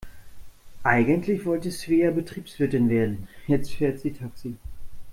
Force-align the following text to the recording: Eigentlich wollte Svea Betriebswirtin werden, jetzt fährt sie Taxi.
Eigentlich 0.81 1.45
wollte 1.45 1.69
Svea 1.69 2.09
Betriebswirtin 2.09 2.89
werden, 2.89 3.27
jetzt 3.45 3.71
fährt 3.73 3.99
sie 3.99 4.09
Taxi. 4.13 4.55